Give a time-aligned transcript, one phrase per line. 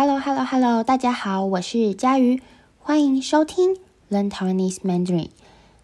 [0.00, 2.40] Hello，Hello，Hello，大家好，我是佳瑜，
[2.78, 3.76] 欢迎收听
[4.08, 5.30] Learn Taiwanese Mandarin。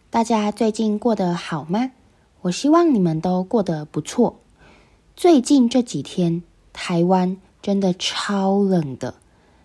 [0.09, 1.91] 大家最近过得好吗？
[2.43, 4.39] 我希望你们都过得不错。
[5.17, 9.15] 最近这几天，台湾真的超冷的，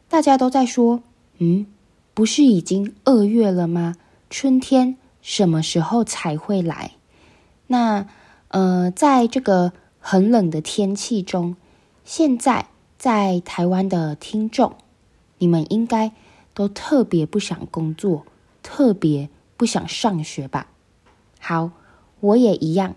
[0.08, 1.04] 大家都在说，
[1.38, 1.68] 嗯，
[2.16, 3.98] 不是已经二月了吗？
[4.32, 6.94] 春天什么时候才会来？
[7.68, 8.08] 那，
[8.48, 11.56] 呃，在这个很冷的天气中，
[12.04, 12.66] 现在。
[13.00, 14.76] 在台湾的听众，
[15.38, 16.12] 你们应该
[16.54, 18.26] 都特别不想工作，
[18.62, 20.68] 特别不想上学吧？
[21.40, 21.72] 好，
[22.20, 22.96] 我也一样，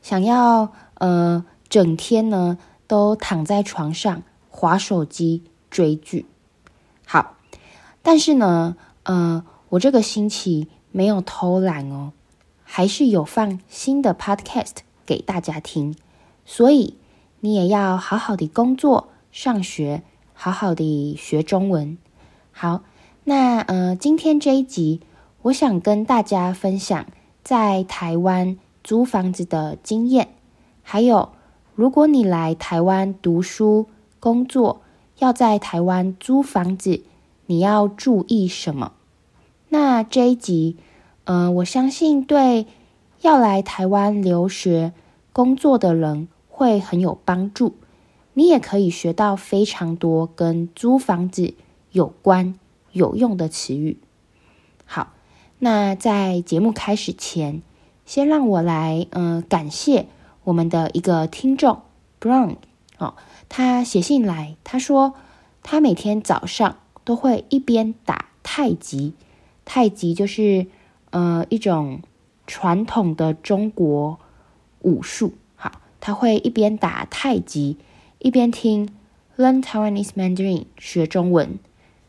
[0.00, 6.24] 想要呃整天呢都躺在床上滑手机追剧。
[7.04, 7.34] 好，
[8.02, 12.12] 但是呢，呃，我这个星期没有偷懒哦，
[12.62, 15.94] 还是有放新的 podcast 给大家听，
[16.46, 16.96] 所以
[17.40, 19.10] 你也要好好的工作。
[19.34, 21.98] 上学，好好的学中文。
[22.52, 22.84] 好，
[23.24, 25.00] 那呃，今天这一集，
[25.42, 27.04] 我想跟大家分享
[27.42, 30.28] 在台湾租房子的经验，
[30.84, 31.32] 还有
[31.74, 33.88] 如果你来台湾读书、
[34.20, 34.82] 工作，
[35.18, 37.02] 要在台湾租房子，
[37.46, 38.92] 你要注意什么？
[39.68, 40.76] 那这一集，
[41.24, 42.68] 呃，我相信对
[43.22, 44.92] 要来台湾留学、
[45.32, 47.74] 工作的人会很有帮助。
[48.34, 51.54] 你也可以学到非常多跟租房子
[51.92, 52.58] 有关
[52.92, 53.98] 有用的词语。
[54.84, 55.12] 好，
[55.60, 57.62] 那在节目开始前，
[58.04, 60.08] 先让我来嗯、感谢
[60.42, 61.82] 我们的一个听众
[62.20, 62.56] Brown
[62.98, 63.14] 哦，
[63.48, 65.14] 他写信来，他说
[65.62, 69.14] 他每天早上都会一边打太极，
[69.64, 70.66] 太极就是
[71.10, 72.02] 呃一种
[72.48, 74.18] 传统的中国
[74.80, 75.34] 武术。
[75.54, 77.78] 好，他会一边打太极。
[78.24, 78.88] 一边听
[79.36, 81.58] Learn Taiwanese Mandarin 学中文，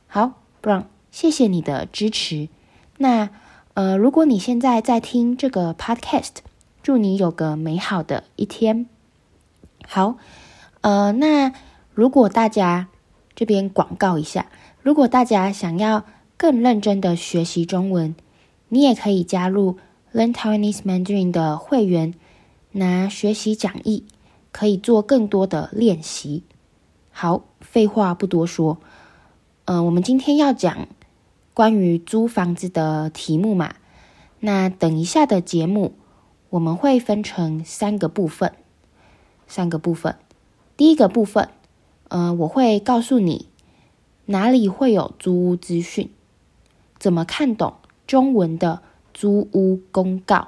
[0.07, 2.47] 好，Brown，谢谢你的支持。
[2.99, 3.31] 那
[3.73, 6.35] 呃，如果你现在在听这个 Podcast，
[6.81, 8.85] 祝你有个美好的一天。
[9.85, 10.15] 好，
[10.79, 11.51] 呃，那
[11.93, 12.87] 如果大家
[13.35, 14.45] 这边广告一下，
[14.81, 16.05] 如果大家想要
[16.37, 18.15] 更认真的学习中文，
[18.69, 19.75] 你也可以加入
[20.13, 22.13] Learn Taiwanese Mandarin 的会员，
[22.71, 24.05] 拿学习讲义。
[24.55, 26.41] 可以做更多的练习。
[27.11, 28.77] 好，废话不多说，
[29.65, 30.87] 呃，我们今天要讲
[31.53, 33.75] 关于租房子的题目嘛。
[34.39, 35.95] 那等一下的节目，
[36.51, 38.53] 我们会分成三个部分。
[39.45, 40.15] 三个部分，
[40.77, 41.49] 第一个部分，
[42.07, 43.49] 呃，我会告诉你
[44.27, 46.09] 哪里会有租屋资讯，
[46.97, 47.73] 怎么看懂
[48.07, 48.81] 中文的
[49.13, 50.47] 租屋公告。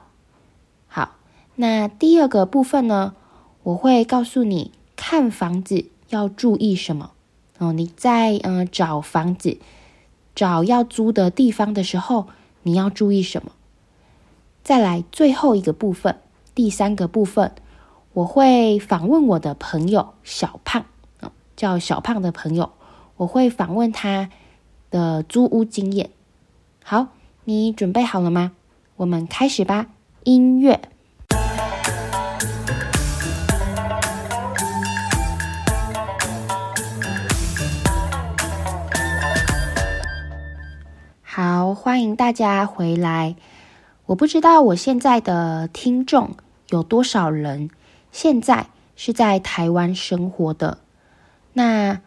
[0.87, 1.17] 好，
[1.55, 3.13] 那第二个部分呢？
[3.67, 7.11] 我会告诉你看房子要注意什么
[7.57, 7.73] 哦。
[7.73, 9.57] 你在嗯、找房子、
[10.33, 12.27] 找要租的地方的时候，
[12.63, 13.51] 你要注意什么？
[14.63, 16.17] 再来最后一个部分，
[16.55, 17.51] 第三个部分，
[18.13, 20.85] 我会访问我的朋友小胖，
[21.19, 22.71] 哦，叫小胖的朋友，
[23.17, 24.29] 我会访问他
[24.89, 26.11] 的租屋经验。
[26.85, 27.07] 好，
[27.43, 28.53] 你准备好了吗？
[28.95, 29.87] 我们开始吧，
[30.23, 30.79] 音乐。
[41.87, 43.37] 欢迎大家回来。
[44.07, 46.31] 我不知道我现在的听众
[46.67, 47.69] 有多少人
[48.11, 48.67] 现在
[48.97, 50.79] 是在台湾生活的。
[51.53, 52.01] 那，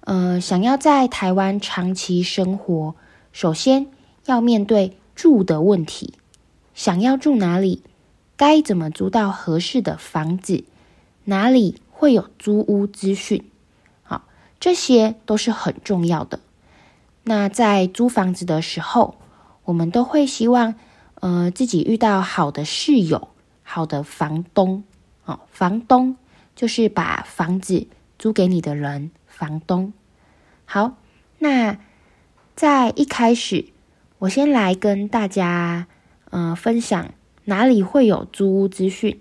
[0.00, 2.94] 呃，想要在台湾长期生活，
[3.30, 3.88] 首先
[4.24, 6.14] 要面对住的问题。
[6.72, 7.82] 想要住哪里？
[8.38, 10.64] 该怎么租到合适的房子？
[11.24, 13.44] 哪里会有租屋资讯？
[14.02, 14.22] 好，
[14.58, 16.40] 这些都是很重要的。
[17.24, 19.16] 那在租房子的时候，
[19.66, 20.74] 我们都会希望，
[21.16, 23.28] 呃，自己遇到好的室友、
[23.62, 24.84] 好的房东。
[25.24, 26.16] 哦，房东
[26.54, 29.92] 就是把房子租给你的人，房东。
[30.64, 30.94] 好，
[31.40, 31.78] 那
[32.54, 33.66] 在一开始，
[34.20, 35.88] 我先来跟大家，
[36.30, 37.10] 呃，分享
[37.44, 39.20] 哪里会有租屋资讯，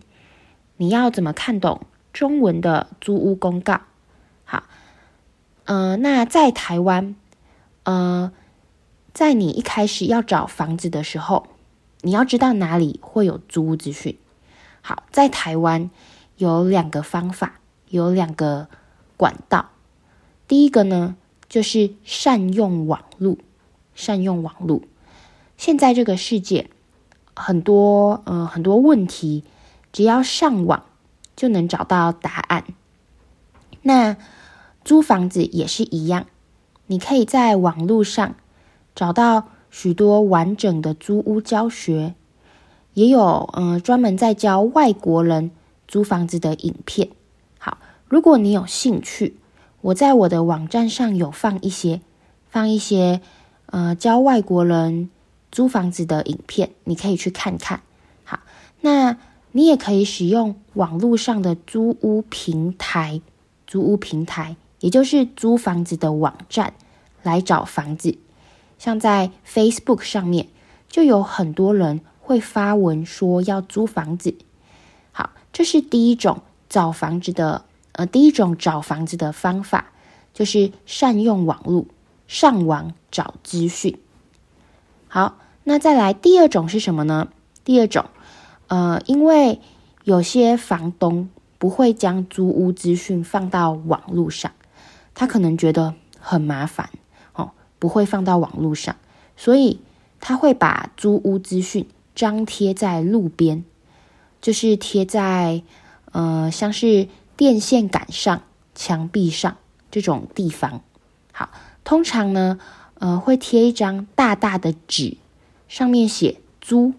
[0.78, 1.82] 你要怎么看懂
[2.14, 3.82] 中文的租屋公告？
[4.44, 4.66] 好，
[5.66, 7.16] 呃，那在台湾。
[7.84, 8.32] 呃，
[9.16, 11.48] 在你一开始要找房子的时候，
[12.02, 14.18] 你要知道哪里会有租屋资讯。
[14.82, 15.90] 好，在台湾
[16.36, 18.68] 有两个方法，有两个
[19.16, 19.70] 管道。
[20.50, 21.16] 第一个呢，
[21.48, 23.38] 就是善用网络，
[23.94, 24.82] 善用网络。
[25.56, 26.70] 现在这个世界
[27.34, 29.46] 很多呃很多问题，
[29.94, 30.84] 只要上网
[31.38, 32.66] 就能找到答案。
[33.82, 34.18] 那
[34.84, 36.26] 租房子也是一样。
[36.88, 38.36] 你可以在网络上
[38.96, 42.16] 找到许多完整的租屋教学，
[42.94, 45.52] 也有嗯、专门在教外国人
[45.88, 47.10] 租房子的影片。
[47.60, 47.78] 好，
[48.08, 49.36] 如果你有兴趣，
[49.82, 52.00] 我在我的网站上有放一些
[52.50, 53.20] 放一些
[53.66, 55.10] 呃教外国人
[55.52, 57.82] 租房子的影片，你可以去看看。
[58.24, 58.40] 好，
[58.80, 59.18] 那
[59.52, 63.22] 你也可以使用网络上的租屋平台，
[63.68, 66.74] 租屋平台，也就是租房子的网站
[67.24, 68.18] 来找房子。
[68.86, 70.48] 像在 Facebook 上面，
[70.88, 74.36] 就有很多人会发文说要租房子。
[75.12, 79.88] 好，这是第一种找房子的，呃，第一种找房子的方法，
[80.36, 81.88] 就是善用网络，
[82.28, 83.98] 上网找资讯。
[85.08, 87.30] 好，那再来第二种是什么呢？
[87.64, 88.06] 第二种，
[88.68, 89.60] 呃，因为
[90.04, 91.28] 有些房东
[91.58, 94.52] 不会将租屋资讯放到网络上，
[95.16, 96.92] 他可能觉得很麻烦，
[97.80, 98.96] 不会放到网络上，
[99.36, 99.80] 所以
[100.20, 103.64] 他会把租屋资讯张贴在路边，
[104.42, 105.64] 就是贴在
[106.12, 108.44] 呃，像是电线杆上、
[108.74, 109.58] 墙壁上
[109.92, 110.82] 这种地方。
[111.32, 111.50] 好，
[111.84, 112.60] 通常呢，
[113.00, 115.18] 呃，会贴一张大大的纸，
[115.68, 116.94] 上面写租。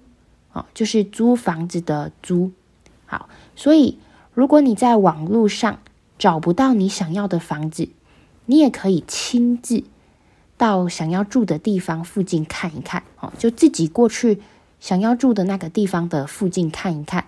[0.52, 2.50] 哦就是租房子的租，
[3.05, 3.99] 好，所以
[4.32, 5.81] 如果你在网络上
[6.19, 7.90] 找不到你想要的房子，
[8.46, 9.84] 你也可以亲自
[10.56, 14.40] 到想要住的地方附近看一看，哦，就自己过去
[14.80, 17.26] 想要住的那个地方的附近看一看，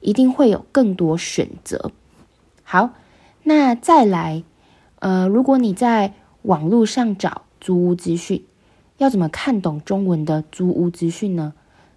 [0.00, 1.90] 一定会有更多选择。
[2.62, 2.90] 好，
[3.42, 4.44] 那再来，
[5.00, 8.44] 呃，如果你在网络上找租屋资讯，
[8.98, 11.54] 要怎么看懂中文的租屋资讯呢？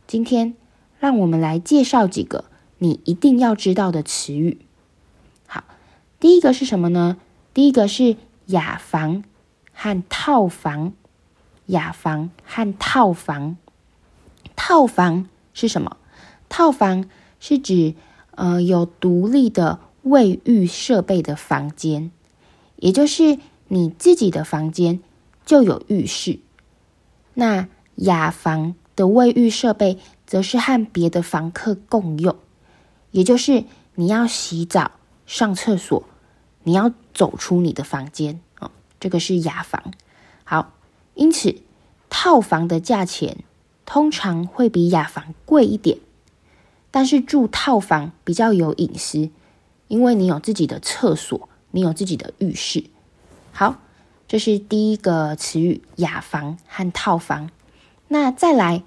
[0.07, 0.55] 今天。
[1.01, 2.43] 让我们来介绍几个
[2.77, 4.59] 你一定要知道的词语。
[5.47, 5.63] 好，
[6.19, 7.15] 第一个是什么呢？
[7.53, 8.17] 第一个是
[8.47, 9.23] 雅房
[9.81, 10.91] 和套房。
[11.67, 13.55] 雅房和套房，
[14.55, 15.97] 套房是什么？
[16.49, 17.07] 套房
[17.39, 17.93] 是指
[18.31, 22.09] 呃有独立的卫浴设备的房间，
[22.77, 23.37] 也就是
[23.67, 24.99] 你自己的房间
[25.45, 26.39] 就有浴室。
[27.35, 27.67] 那
[27.97, 32.35] 雅房的卫浴设备，则是和别的房客共用，
[33.11, 34.93] 也就是你要洗澡、
[35.27, 36.03] 上厕所，
[36.63, 38.41] 你要走出你的房间。
[38.99, 39.93] 这个是雅房。
[40.43, 40.73] 好，
[41.15, 41.55] 因此
[42.09, 43.43] 套房的价钱
[43.85, 45.97] 通常会比雅房贵一点，
[46.91, 49.29] 但是住套房比较有隐私，
[49.87, 52.85] 因为你有自己的厕所，你有自己的浴室。
[53.51, 53.79] 好，
[54.27, 57.49] 这是第一个词语：雅房和套房。
[58.07, 58.83] 那再来。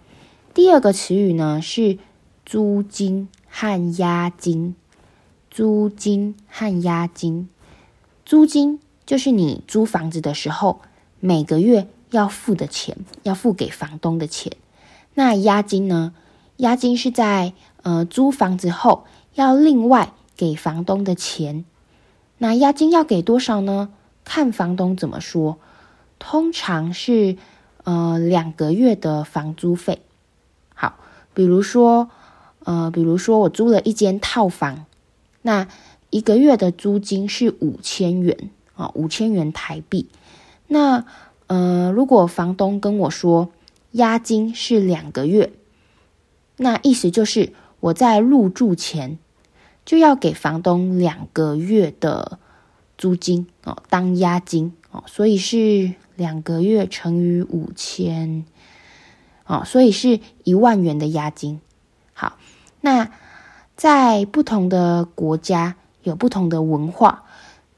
[0.55, 1.97] 第二个词语呢是
[2.44, 4.76] 租金和押金，
[5.50, 7.49] 租金和押金，
[8.26, 10.81] 租金就是你租房子的时候
[11.20, 14.52] 每个月要付的钱，要付给房东的钱。
[15.14, 16.14] 那押金呢？
[16.58, 19.04] 押金是在呃租房子后
[19.34, 21.64] 要另外给房东的钱。
[22.38, 23.90] 那押金要给多少呢？
[24.25, 25.58] 看房东怎么说，
[26.19, 27.37] 通常是
[27.84, 30.00] 呃两个月的房租费。
[30.75, 30.94] 好
[31.34, 32.10] 比如说，
[32.60, 34.87] 呃，比如说我租了一间套房，
[35.43, 35.66] 那
[36.10, 40.08] 一个月的租金是五千元啊，五千元台币。
[40.69, 41.04] 那
[41.46, 43.50] 呃，如果房东跟我说
[43.92, 45.52] 押金是两个月，
[46.56, 49.18] 那意思就是我在入住前
[49.85, 52.38] 就要给房东两个月的
[52.97, 58.44] 租金哦，当押金哦，所以是两个月乘以五千。
[59.44, 61.61] 哦，所以是一万元的押金。
[62.14, 62.38] 好，
[62.80, 63.11] 那
[63.76, 67.25] 在不同的国家有不同的文化，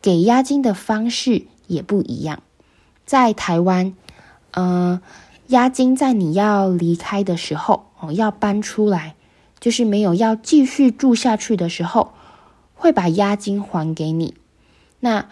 [0.05, 2.43] 给押金的方式也不一样。
[3.07, 3.95] 在台湾，
[4.51, 5.01] 呃，
[5.47, 9.15] 押金在你要离开的时候，哦，要搬出来，
[9.59, 12.13] 就是没有要继续住下去的时候，
[12.75, 14.35] 会把押金还给你。
[15.01, 15.27] 那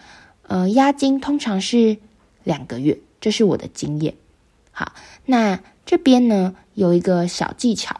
[0.47, 1.99] 呃，押金通常是
[2.43, 4.15] 两个月，这是我的经验。
[4.71, 4.93] 好，
[5.27, 5.59] 那。
[5.85, 7.99] 这边呢，有一个小技巧，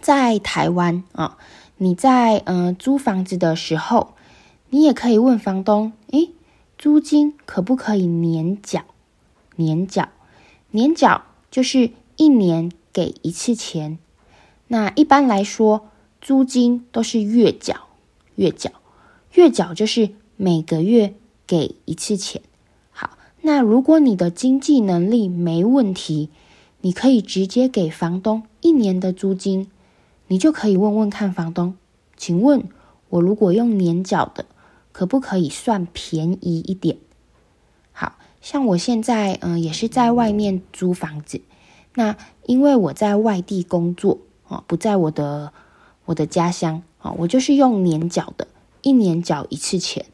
[0.00, 1.36] 在台湾啊，
[1.76, 4.14] 你在呃租房子的时候，
[4.74, 6.30] 你也可以问房东，诶，
[6.78, 8.84] 租金可不可以年缴？
[9.56, 10.08] 年缴，
[10.70, 13.98] 年缴就是一年给一次钱。
[14.68, 15.90] 那一般来说，
[16.22, 17.88] 租金都是月缴，
[18.36, 18.70] 月缴，
[19.34, 21.12] 月缴就是每个月
[21.46, 22.40] 给一次钱。
[22.90, 26.30] 好，那如果你的经济能力没问题。
[26.84, 29.68] 你可以直接给房东一年的租金，
[30.26, 31.76] 你就可以问问看房东，
[32.16, 32.64] 请问
[33.08, 34.46] 我如果用年缴的，
[34.92, 36.98] 可不可以算便宜一点？
[37.92, 41.40] 好，像我现在嗯、也是在外面租房子，
[41.94, 44.18] 那因为我在外地工作
[44.48, 45.52] 啊，不在我的
[46.04, 48.48] 我的家乡啊，我就是用年缴的，
[48.82, 50.06] 一年缴一次钱，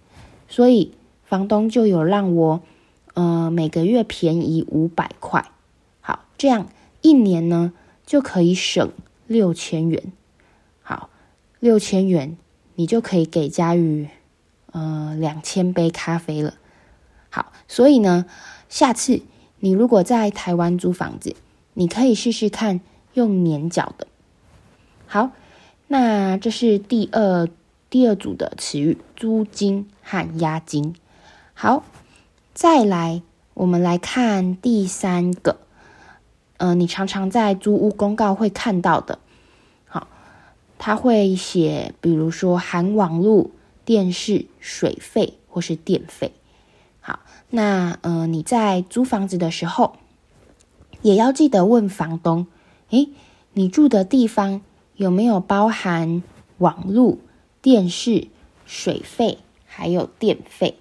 [0.49, 0.93] 所以
[1.25, 2.63] 房东就有让我
[3.15, 5.51] 呃每个月便宜五百块，
[6.01, 6.69] 好，这样
[7.01, 7.73] 一年呢
[8.07, 8.93] 就可以省
[9.27, 10.13] 六千元，
[10.83, 11.11] 好，
[11.61, 12.37] 六千元
[12.75, 14.09] 你就可以给家瑜
[14.73, 16.55] 呃两千杯咖啡了。
[17.31, 18.27] 好，所以呢，
[18.69, 19.23] 下次
[19.61, 21.37] 你如果在台湾租房子，
[21.75, 22.81] 你可以试试看
[23.15, 24.07] 用年缴的。
[25.07, 25.31] 好，
[25.87, 27.49] 那这是第二
[27.91, 30.95] 第二组的词语：租金和押金。
[31.55, 31.83] 好，
[32.55, 33.23] 再来，
[33.55, 35.59] 我们来看第三个。
[36.59, 39.21] 呃，你常常在租屋公告会看到的，
[39.87, 40.09] 好，
[40.77, 43.51] 他会写，比如说含网络、
[43.89, 46.33] 电视、水费或是电费。
[47.01, 49.97] 好，那呃，你在租房子的时候，
[51.01, 52.47] 也要记得问房东，
[52.91, 53.09] 诶，
[53.55, 54.61] 你住的地方
[54.97, 56.23] 有没有包含
[56.59, 57.17] 网络、
[57.63, 58.29] 电视、
[58.67, 60.77] 水费还有电费？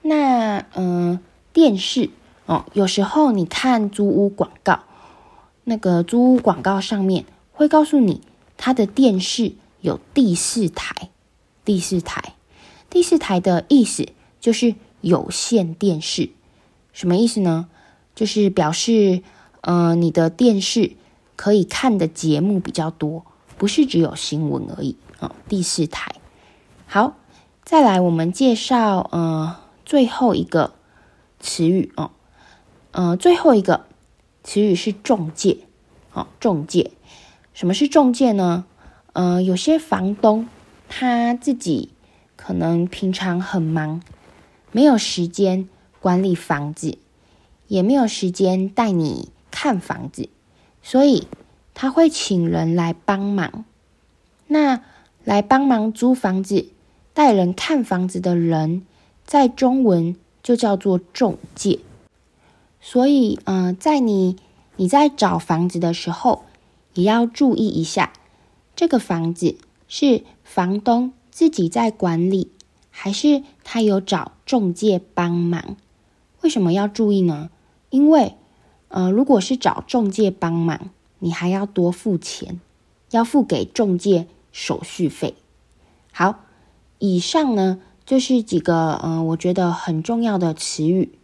[0.00, 1.20] 那呃，
[1.52, 2.08] 电视
[2.46, 4.80] 哦，有时候你看租屋广告，
[5.64, 8.22] 那个租屋广告上面会告诉你，
[8.56, 11.10] 它的电视有第四台，
[11.64, 12.34] 第四台，
[12.88, 14.08] 第四台的意思
[14.40, 14.74] 就是。
[15.02, 16.28] 有线电视
[16.92, 17.70] 什么意思呢？
[18.14, 19.22] 就是表示，
[19.62, 20.92] 呃，你的电视
[21.36, 23.24] 可以看的节目比较多，
[23.56, 25.32] 不是只有新闻而已啊，哦。
[25.48, 26.14] 第四台，
[26.86, 27.16] 好，
[27.64, 30.74] 再来我们介绍呃最后一个
[31.38, 32.10] 词语哦，
[32.90, 33.86] 呃最后一个
[34.44, 35.60] 词语是中介
[36.12, 36.90] 哦，中介，
[37.54, 38.66] 什么是中介呢？
[39.14, 40.46] 呃，有些房东
[40.92, 41.90] 他自己
[42.36, 44.02] 可能平常很忙。
[44.72, 45.68] 没有时间
[46.00, 46.98] 管理房子，
[47.68, 50.28] 也没有时间带你看房子，
[50.82, 51.28] 所以
[51.74, 53.64] 他会请人来帮忙。
[54.48, 54.82] 那
[55.24, 56.66] 来帮忙租房子、
[57.14, 58.84] 带人看房子的人，
[59.24, 61.78] 在中文就叫做中介。
[62.80, 64.36] 所以，嗯、在你
[64.76, 66.44] 你在找房子的时候，
[66.94, 68.12] 也要注意一下，
[68.74, 69.56] 这个房子
[69.86, 72.50] 是房东自己在管理。
[72.90, 75.76] 还是他有找中介帮忙？
[76.40, 77.50] 为什么要注意呢？
[77.88, 78.34] 因为，
[78.88, 80.90] 呃，如果是找中介帮忙，
[81.20, 82.60] 你还要多付钱，
[83.12, 85.36] 要付给中介手续费。
[86.12, 86.40] 好，
[86.98, 91.16] 以上呢就是几个，嗯、呃，我觉得很重要的词语：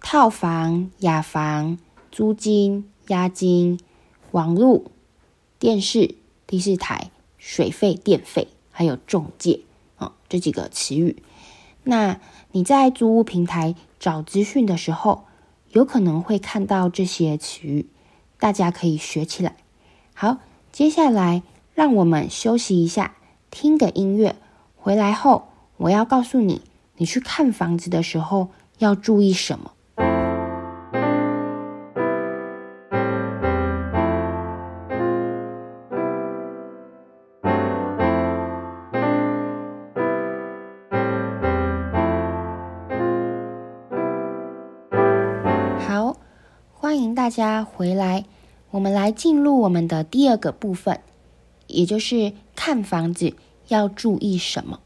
[0.00, 1.78] 套房、雅房、
[2.10, 3.78] 租金、押金、
[4.30, 4.84] 网络、
[5.58, 6.14] 电视、
[6.46, 9.60] 第四台、水费、电费，还有中介。
[9.96, 11.22] 哦，这几个词语，
[11.82, 12.20] 那
[12.52, 15.24] 你在租屋平台找资讯的时候，
[15.70, 17.88] 有可能会看到这些词语，
[18.38, 19.56] 大家可以学起来。
[20.14, 20.38] 好，
[20.70, 21.42] 接下来
[21.74, 23.16] 让我们休息一下，
[23.50, 24.36] 听个音乐。
[24.76, 26.62] 回来后，我要告诉你，
[26.98, 29.72] 你去看房子的时候要注意什么。
[46.98, 48.24] 欢迎大家回来，
[48.72, 51.00] 我们来进入我们的第二个部分，
[51.68, 53.36] 也就是看房子
[53.68, 54.80] 要注意什么。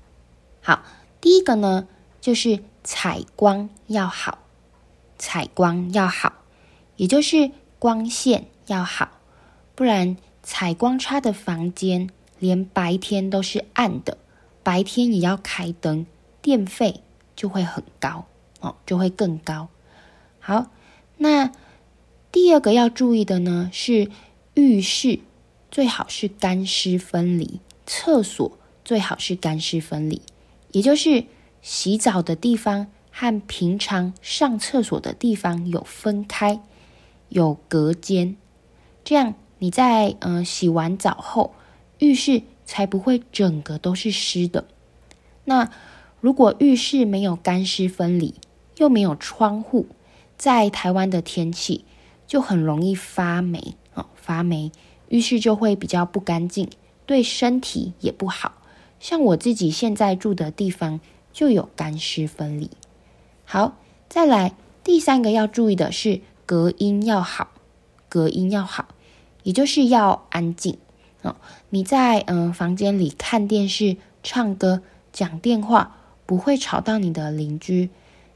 [0.61, 0.83] 好，
[1.23, 1.89] 第一个呢，
[2.21, 4.41] 就是采光要好，
[5.17, 6.35] 采光要好，
[6.97, 9.13] 也就是光线要好，
[9.75, 14.19] 不然采光差的房间，连白天都是暗的，
[14.63, 16.05] 白天也要开灯，
[16.43, 17.01] 电费
[17.35, 18.27] 就会很高
[18.61, 19.69] 哦，就会更高。
[20.41, 20.67] 好，
[21.17, 21.51] 那。
[22.33, 24.11] 第二个要注意的呢，是
[24.55, 25.21] 浴室
[25.71, 30.23] 最好是干湿分离，厕所最好是干湿分离，
[30.73, 31.27] 也就是
[31.61, 36.61] 洗澡的地方和平常上厕所的地方有分开，
[37.29, 38.37] 有隔间，
[39.05, 41.55] 这样你在呃洗完澡后，
[41.99, 44.67] 浴室才不会整个都是湿的。
[45.45, 45.71] 那
[46.21, 48.35] 如果浴室没有干湿分离，
[48.79, 49.87] 又没有窗户，
[50.39, 51.85] 在台湾的天气，
[52.33, 54.73] 就很容易发霉哦，发霉，
[55.11, 56.71] 浴室就会比较不干净，
[57.05, 58.55] 对身体也不好。
[58.99, 60.99] 像我自己现在住的地方
[61.35, 62.71] 就有干湿分离。
[63.45, 63.77] 好，
[64.09, 67.49] 再来第三个要注意的是隔音要好，
[68.09, 68.89] 隔音要好，
[69.43, 70.79] 也就是要安静
[71.21, 71.37] 哦。
[71.69, 74.81] 你在嗯、房间里看电视、唱歌、
[75.13, 77.91] 讲电话，不会吵到你的邻居。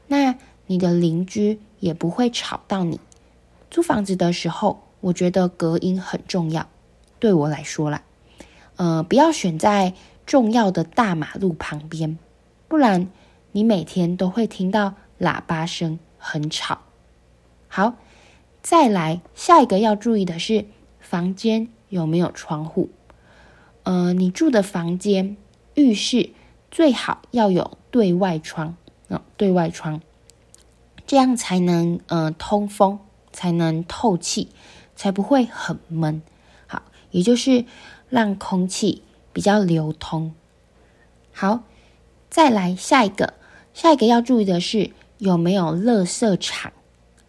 [0.05, 0.35] 那
[0.67, 2.99] 你的邻居也不会吵到你。
[3.77, 6.67] 租房子的时候，我觉得隔音很重要。
[7.19, 8.01] 对我来说啦，
[8.75, 9.93] 呃，不要选在
[10.25, 12.17] 重要的大马路旁边，
[12.67, 13.07] 不然
[13.51, 16.79] 你每天都会听到喇叭声，很吵。
[17.67, 17.93] 好，
[18.63, 20.65] 再来下一个要注意的是，
[20.99, 22.89] 房间有没有窗户？
[23.83, 25.37] 呃，你住的房间
[25.75, 26.31] 浴室
[26.71, 28.75] 最好要有对外窗，
[29.09, 30.01] 呃，对外窗，
[31.05, 32.97] 这样才能呃通风，
[33.37, 34.49] 才能透气，
[34.95, 36.23] 才不会很闷。
[36.65, 37.65] 好，也就是
[38.09, 40.33] 让空气比较流通。
[41.31, 41.61] 好，
[42.31, 43.35] 再来下一个，
[43.75, 44.89] 下一个要注意的是
[45.19, 46.73] 有没有垃圾场。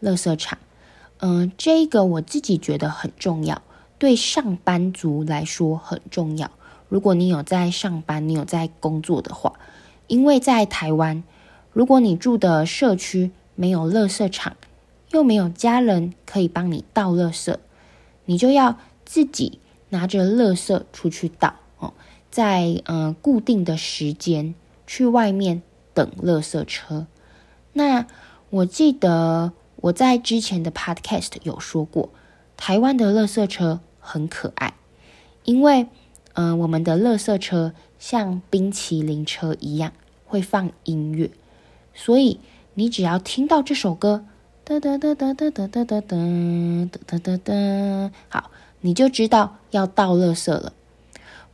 [0.01, 0.59] 垃圾场，
[1.19, 3.61] 嗯、呃，这个我自己觉得很重要，
[3.99, 6.51] 对上班族来说很重要。
[6.89, 9.59] 如果你有在上班，你有在工作的话，
[10.07, 11.23] 因为在台湾，
[11.75, 14.57] 如果你住的社区没有垃圾场，
[15.11, 17.57] 又没有家人可以帮你倒垃圾，
[18.25, 19.59] 你就要自己
[19.91, 21.95] 拿着垃圾出去倒哦，
[22.31, 24.55] 在呃固定的时间
[24.87, 25.63] 去外面
[25.95, 27.07] 等垃圾车。
[27.73, 28.07] 那
[28.51, 29.53] 我记得。
[29.81, 32.11] 我在之前的 podcast 有说过，
[32.57, 34.75] 台湾的垃圾车很可爱，
[35.45, 35.87] 因为，
[36.33, 39.93] 嗯、我们的垃圾车像冰淇淋车一样
[40.27, 41.31] 会放音乐，
[41.95, 42.41] 所以
[42.75, 44.25] 你只要听到这首歌，
[44.69, 48.51] 哒哒哒哒哒哒哒哒哒哒哒哒，好，
[48.83, 50.75] 你就知道要倒垃圾了。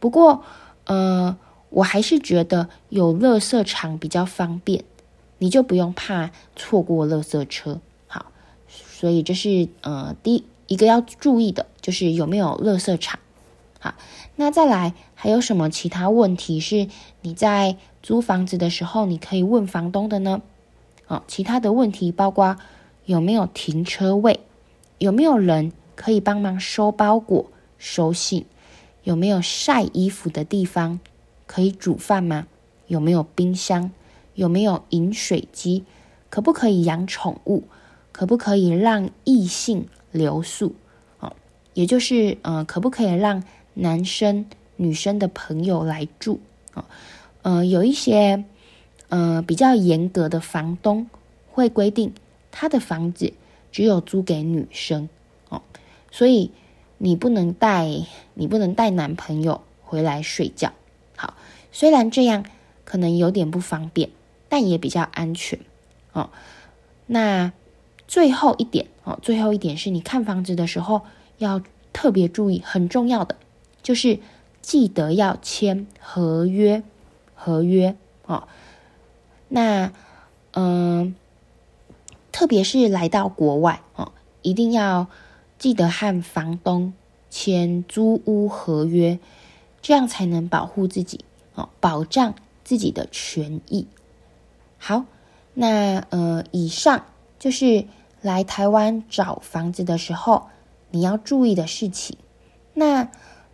[0.00, 0.42] 不过，
[0.86, 1.36] 呃，
[1.70, 4.82] 我还是觉得有垃圾场比较方便，
[5.38, 7.80] 你就不用怕错过垃圾车。
[8.08, 8.26] 好
[8.66, 13.20] 所以这是呃第一，一个要注意的，就是有没有垃圾场。
[13.78, 13.94] 好，
[14.34, 16.88] 那再来还有什么其他问题是
[17.20, 20.42] 你在租房子的时候你可以问房东的呢？
[21.06, 22.56] 哦，其他的问题包括
[23.06, 24.40] 有没有停车位，
[24.98, 28.46] 有没有人可以帮忙收包裹、收信，
[29.02, 30.98] 有没有晒衣服的地方，
[31.46, 32.46] 可以煮饭吗？
[32.86, 33.90] 有没有冰箱？
[34.34, 35.84] 有没有饮水机？
[36.28, 37.64] 可不可以养宠物？
[38.10, 40.74] 可不可以让异性留宿？
[41.20, 41.32] 哦，
[41.74, 43.42] 也就是呃，可不可以让
[43.74, 46.40] 男生、女生的朋友来住？
[46.74, 46.84] 哦，
[47.42, 48.44] 呃，有一些
[49.08, 51.08] 呃比较严格的房东
[51.50, 52.12] 会规定，
[52.54, 53.32] 他的房子
[53.72, 55.08] 只有租给女生
[55.48, 55.60] 哦，
[56.12, 56.52] 所以
[56.98, 57.88] 你不能带
[58.34, 60.72] 你不能带男朋友回来睡觉。
[61.16, 61.34] 好，
[61.72, 62.46] 虽然这样
[62.84, 64.10] 可能有点不方便，
[64.48, 65.58] 但也比较安全
[66.12, 66.30] 哦。
[67.06, 67.52] 那。
[68.06, 71.00] 最后一点哦，最后一点是你看房子的时候
[71.38, 71.62] 要
[71.94, 73.34] 特别注意，很重要的
[73.82, 74.20] 就是
[74.60, 76.82] 记得要签合约，
[77.34, 78.46] 合约哦。
[79.48, 79.90] 那
[80.52, 81.16] 嗯、
[82.34, 84.10] 特别是来到国外哦，
[84.42, 85.06] 一定要
[85.56, 86.92] 记得和房东
[87.30, 89.20] 签租屋合约，
[89.80, 93.86] 这样才能保护自己哦，保障自己的权益。
[94.78, 95.04] 好，
[95.54, 97.04] 那呃，以上。
[97.38, 97.84] 就是
[98.22, 100.46] 来台湾找房子的时候，
[100.90, 102.16] 你要注意的事情。
[102.72, 103.10] 那，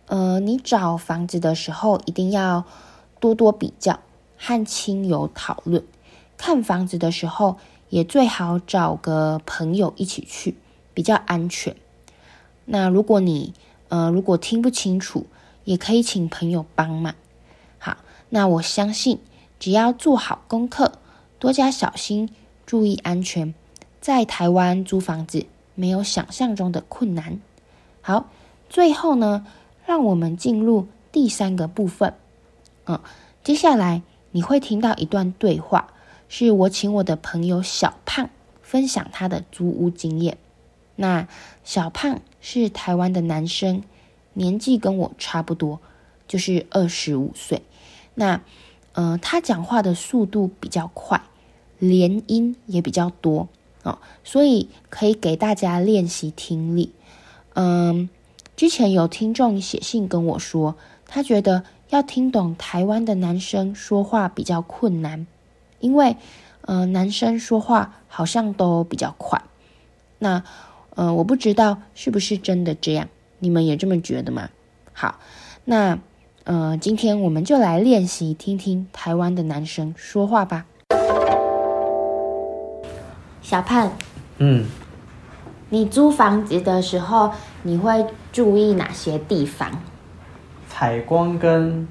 [0.07, 2.63] 呃，你找房子的时候一定要
[3.19, 3.99] 多多比较，
[4.37, 5.83] 和亲友讨论。
[6.37, 7.57] 看房子的时候
[7.91, 10.55] 也最好找个朋友一起去，
[10.93, 11.75] 比较安全。
[12.63, 13.53] 那如果你，
[13.89, 15.27] 呃，如果听不清楚，
[15.65, 17.13] 也可以请朋友帮忙。
[17.77, 17.97] 好，
[18.29, 19.19] 那我相信
[19.59, 20.93] 只要做好功课，
[21.37, 22.29] 多加小心，
[22.65, 23.53] 注意安全。
[23.99, 27.41] 在台湾租房子没有想象中的困难。
[28.01, 28.29] 好，
[28.69, 29.45] 最后呢，
[29.85, 32.13] 让我们进入第三个部分。
[32.85, 32.99] 嗯，
[33.43, 34.01] 接下来
[34.31, 35.90] 你会听到一段对话，
[36.33, 38.29] 是我请我的朋友小胖
[38.61, 40.37] 分享他的租屋经验。
[40.95, 41.27] 那
[41.65, 43.83] 小胖是台湾的男生，
[44.31, 45.81] 年纪跟我差不多，
[46.29, 47.63] 就是二十五岁。
[48.15, 48.41] 那，
[48.93, 51.21] 呃，他讲话的速度比较快，
[51.79, 53.49] 连音也比较多。
[53.83, 56.93] 哦，所以可以给大家练习听力。
[57.55, 58.09] 嗯，
[58.55, 65.27] 之前有听众写信跟我说，他觉得要听懂台湾的男生说话比较困难，
[65.81, 66.15] 因为，
[66.61, 69.41] 呃，男生说话好像都比较快。
[70.19, 70.43] 那，
[70.95, 74.49] 呃，我不知道是不是真的这样，你们也这么觉得吗？
[74.93, 75.19] 好，
[75.65, 75.97] 那，
[76.43, 80.65] 呃，今天我们就来练习听听台湾的男生说话吧。
[83.41, 83.91] 小胖，
[84.37, 84.65] 嗯，
[85.69, 87.31] 你租房子的时候，
[87.63, 89.69] 你会注意哪些地方？
[90.69, 91.87] 采光跟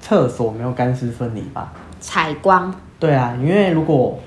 [0.00, 1.72] 厕所没有干湿分离吧？
[2.00, 2.74] 采光？
[3.04, 4.18] 对啊，因为如果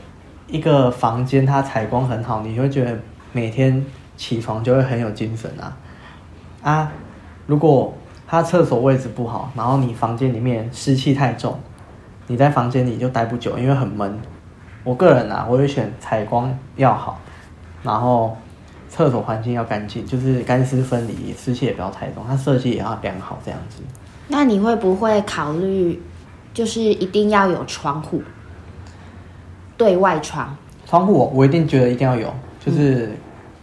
[0.45, 2.95] 一个房间它采光很好，你会觉得
[3.31, 3.83] 每天
[4.15, 5.75] 起床就会很有精神啊
[6.61, 6.91] 啊！
[7.47, 7.91] 如果
[8.27, 11.59] 它厕所位置不好，然后你房间里面湿气太重，
[12.27, 14.15] 你在房间里就待不久，因为很闷。
[14.83, 17.19] 我个人啊，我会选采光要好，
[17.81, 18.37] 然后
[18.87, 23.81] 厕所环境要干净，就是干湿分离，湿气也不要太重，它设计也要良好这样子。
[24.27, 25.99] 那你会不会考虑，
[26.53, 28.21] 就是一定要有窗户，
[29.77, 30.55] 对外窗？
[30.85, 33.11] 窗户我我一定觉得一定要有，就是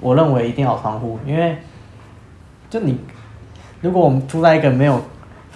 [0.01, 1.57] 我认为一定要有窗户，因为
[2.71, 2.99] 就你
[3.81, 5.01] 如果我们住在一个没有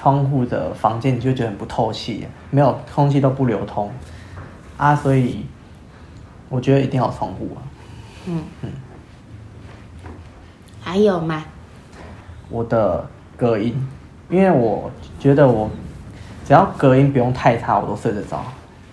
[0.00, 3.90] 窗户的房间，你就觉得很不透气，没有空气都不流通
[4.76, 5.46] 啊，所以
[6.48, 7.60] 我觉得一定要有窗户啊。
[8.26, 8.70] 嗯嗯。
[10.80, 11.44] 还有吗？
[12.48, 13.74] 我的隔音。
[14.30, 15.70] 因为我觉得我
[16.44, 18.44] 只要隔音不用太差，我都睡得着。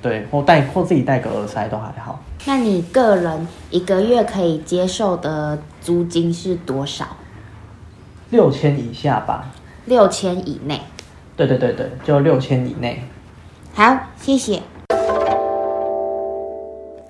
[0.06, 2.24] 对，或带或自己戴个耳塞都还好。
[2.46, 7.08] 那你个人一个月可以接受的租金是多少？
[8.30, 9.52] 六千以下吧。
[9.86, 10.80] 六千以内。
[11.36, 13.02] 对对对对，就六千以内。
[13.74, 14.62] 好，谢谢。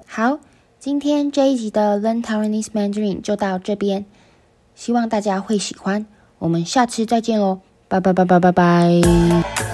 [0.08, 0.40] 好，
[0.80, 4.06] 今天这一集的 Learn Taiwanese Mandarin 就到这边，
[4.74, 6.06] 希望大家会喜欢。
[6.40, 7.60] 我们下次再见喽。
[7.90, 9.65] 拜拜拜拜拜拜。